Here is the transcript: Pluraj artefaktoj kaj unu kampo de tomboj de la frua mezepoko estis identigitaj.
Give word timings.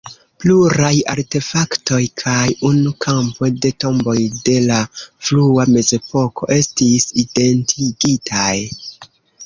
Pluraj 0.43 0.93
artefaktoj 1.15 1.99
kaj 2.21 2.47
unu 2.71 2.93
kampo 3.07 3.51
de 3.67 3.73
tomboj 3.85 4.17
de 4.49 4.57
la 4.71 4.81
frua 5.05 5.69
mezepoko 5.77 6.53
estis 6.61 7.11
identigitaj. 7.29 8.53